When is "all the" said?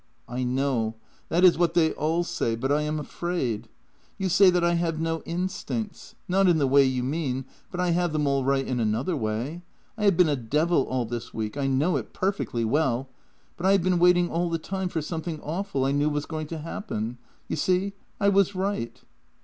14.31-14.57